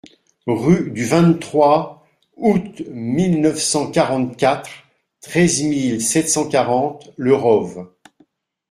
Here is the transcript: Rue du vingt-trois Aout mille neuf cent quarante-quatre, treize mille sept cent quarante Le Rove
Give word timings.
Rue 0.47 0.89
du 0.89 1.05
vingt-trois 1.05 2.07
Aout 2.35 2.57
mille 2.89 3.39
neuf 3.39 3.61
cent 3.61 3.91
quarante-quatre, 3.91 4.71
treize 5.21 5.61
mille 5.61 6.01
sept 6.01 6.27
cent 6.27 6.49
quarante 6.49 7.11
Le 7.17 7.35
Rove 7.35 7.87